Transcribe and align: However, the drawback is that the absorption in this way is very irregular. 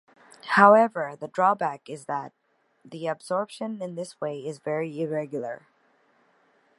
However, 0.57 1.15
the 1.15 1.27
drawback 1.27 1.87
is 1.87 2.05
that 2.05 2.33
the 2.83 3.05
absorption 3.05 3.83
in 3.83 3.93
this 3.93 4.19
way 4.19 4.39
is 4.39 4.57
very 4.57 4.99
irregular. 4.99 5.67